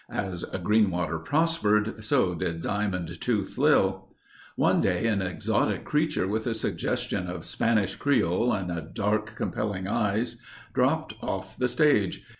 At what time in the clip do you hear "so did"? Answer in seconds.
2.03-2.63